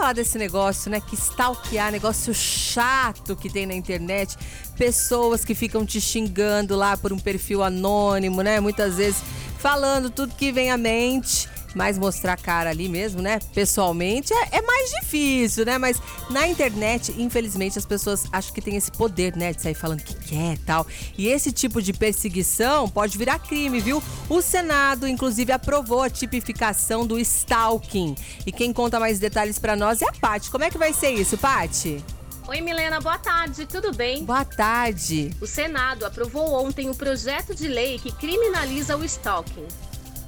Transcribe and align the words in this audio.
falar 0.00 0.14
desse 0.14 0.38
negócio, 0.38 0.90
né? 0.90 0.98
Que 0.98 1.14
stalkear, 1.14 1.92
negócio 1.92 2.32
chato 2.32 3.36
que 3.36 3.50
tem 3.50 3.66
na 3.66 3.74
internet. 3.74 4.34
Pessoas 4.74 5.44
que 5.44 5.54
ficam 5.54 5.84
te 5.84 6.00
xingando 6.00 6.74
lá 6.74 6.96
por 6.96 7.12
um 7.12 7.18
perfil 7.18 7.62
anônimo, 7.62 8.40
né? 8.40 8.60
Muitas 8.60 8.96
vezes 8.96 9.22
falando 9.58 10.08
tudo 10.08 10.34
que 10.34 10.50
vem 10.50 10.70
à 10.70 10.78
mente. 10.78 11.46
Mas 11.74 11.98
mostrar 11.98 12.34
a 12.34 12.36
cara 12.36 12.70
ali 12.70 12.88
mesmo, 12.88 13.22
né? 13.22 13.38
Pessoalmente 13.54 14.32
é, 14.32 14.58
é, 14.58 14.62
mais 14.62 14.90
difícil, 14.90 15.64
né? 15.64 15.78
Mas 15.78 16.00
na 16.28 16.46
internet, 16.46 17.14
infelizmente, 17.18 17.78
as 17.78 17.86
pessoas 17.86 18.24
acham 18.32 18.52
que 18.52 18.60
tem 18.60 18.76
esse 18.76 18.90
poder, 18.90 19.36
né? 19.36 19.52
De 19.52 19.62
sair 19.62 19.74
falando 19.74 20.02
que 20.02 20.14
quer 20.14 20.58
tal. 20.58 20.86
E 21.16 21.28
esse 21.28 21.52
tipo 21.52 21.80
de 21.80 21.92
perseguição 21.92 22.88
pode 22.88 23.16
virar 23.16 23.38
crime, 23.38 23.80
viu? 23.80 24.02
O 24.28 24.42
Senado, 24.42 25.06
inclusive, 25.06 25.52
aprovou 25.52 26.02
a 26.02 26.10
tipificação 26.10 27.06
do 27.06 27.18
stalking. 27.18 28.14
E 28.46 28.52
quem 28.52 28.72
conta 28.72 28.98
mais 28.98 29.18
detalhes 29.18 29.58
para 29.58 29.76
nós 29.76 30.02
é 30.02 30.08
a 30.08 30.12
Paty. 30.12 30.50
Como 30.50 30.64
é 30.64 30.70
que 30.70 30.78
vai 30.78 30.92
ser 30.92 31.10
isso, 31.10 31.38
Paty? 31.38 32.02
Oi, 32.48 32.60
Milena, 32.60 33.00
boa 33.00 33.16
tarde, 33.16 33.64
tudo 33.64 33.94
bem? 33.94 34.24
Boa 34.24 34.44
tarde. 34.44 35.30
O 35.40 35.46
Senado 35.46 36.04
aprovou 36.04 36.52
ontem 36.66 36.90
o 36.90 36.94
projeto 36.96 37.54
de 37.54 37.68
lei 37.68 37.96
que 37.98 38.10
criminaliza 38.10 38.96
o 38.96 39.04
stalking. 39.04 39.68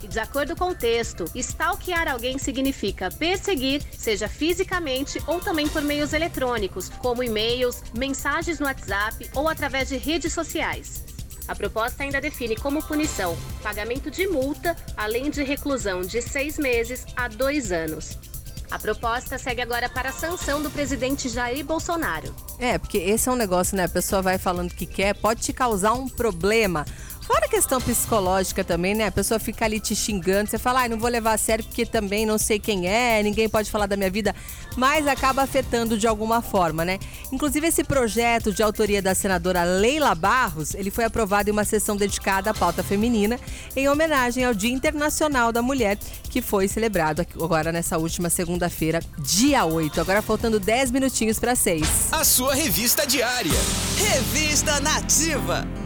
E 0.03 0.09
de 0.09 0.19
acordo 0.19 0.57
com 0.57 0.71
o 0.71 0.75
texto, 0.75 1.25
stalkear 1.35 2.09
alguém 2.09 2.39
significa 2.39 3.11
perseguir, 3.11 3.83
seja 3.97 4.29
fisicamente 4.29 5.23
ou 5.27 5.41
também 5.41 5.69
por 5.69 5.83
meios 5.83 6.13
eletrônicos, 6.13 6.89
como 6.89 7.23
e-mails, 7.23 7.83
mensagens 7.97 8.59
no 8.59 8.67
WhatsApp 8.67 9.31
ou 9.35 9.49
através 9.49 9.89
de 9.89 9.97
redes 9.97 10.33
sociais. 10.33 11.05
A 11.49 11.55
proposta 11.55 12.03
ainda 12.03 12.21
define 12.21 12.57
como 12.57 12.83
punição 12.83 13.37
pagamento 13.63 14.11
de 14.11 14.27
multa, 14.27 14.77
além 14.97 15.31
de 15.31 15.43
reclusão 15.43 16.01
de 16.03 16.21
seis 16.21 16.59
meses 16.59 17.07
a 17.17 17.29
dois 17.29 17.73
anos. 17.73 18.19
A 18.73 18.79
proposta 18.79 19.37
segue 19.37 19.61
agora 19.61 19.87
para 19.87 20.09
a 20.09 20.13
sanção 20.13 20.63
do 20.63 20.71
presidente 20.71 21.29
Jair 21.29 21.63
Bolsonaro. 21.63 22.35
É, 22.59 22.79
porque 22.79 22.97
esse 22.97 23.29
é 23.29 23.33
um 23.33 23.37
negócio, 23.37 23.77
né? 23.77 23.85
A 23.85 23.89
pessoa 23.89 24.23
vai 24.23 24.39
falando 24.39 24.73
que 24.73 24.87
quer, 24.87 25.15
pode 25.15 25.43
te 25.43 25.53
causar 25.53 25.93
um 25.93 26.09
problema. 26.09 26.87
Fora 27.23 27.47
a 27.47 27.49
questão 27.49 27.81
psicológica 27.81 28.65
também, 28.65 28.95
né? 28.95 29.07
A 29.07 29.13
pessoa 29.13 29.39
fica 29.39 29.65
ali 29.65 29.79
te 29.79 29.95
xingando, 29.95 30.51
você 30.51 30.59
fala, 30.59 30.85
ah, 30.85 30.89
não 30.89 30.99
vou 30.99 31.09
levar 31.09 31.35
a 31.35 31.39
sério 31.39 31.65
porque 31.65 31.87
também 31.87 32.27
não 32.27 32.37
sei 32.37 32.59
quem 32.59 32.89
é, 32.89 33.23
ninguém 33.23 33.49
pode 33.49 33.71
falar 33.71 33.87
da 33.87 33.97
minha 33.97 34.11
vida, 34.11 34.35
mas 34.77 35.07
acaba 35.07 35.43
afetando 35.43 35.97
de 35.97 36.07
alguma 36.07 36.43
forma, 36.43 36.85
né? 36.85 36.99
Inclusive 37.31 37.69
esse 37.69 37.85
projeto 37.85 38.53
de 38.53 38.63
autoria 38.63 39.01
da 39.01 39.15
senadora 39.15 39.63
Leila 39.63 40.15
Barros, 40.15 40.75
ele 40.75 40.91
foi 40.91 41.05
aprovado 41.05 41.49
em 41.49 41.53
uma 41.53 41.65
sessão 41.65 41.97
dedicada 41.97 42.51
à 42.51 42.55
pauta 42.55 42.83
feminina, 42.83 43.39
em 43.77 43.89
homenagem 43.89 44.45
ao 44.45 44.53
Dia 44.53 44.73
Internacional 44.73 45.53
da 45.53 45.63
Mulher, 45.63 45.99
que 46.29 46.43
foi 46.43 46.67
celebrado 46.67 47.25
agora 47.41 47.71
nessa 47.71 47.99
última 47.99 48.31
segunda-feira, 48.31 49.01
dia 49.19 49.65
8. 49.65 50.01
Agora 50.01 50.23
faltando 50.23 50.59
10 50.59 50.91
minutinhos 50.91 51.39
para 51.39 51.55
6. 51.55 52.09
A 52.13 52.25
sua 52.25 52.55
revista 52.55 53.07
diária. 53.07 53.53
Revista 53.97 54.81
Nativa. 54.81 55.82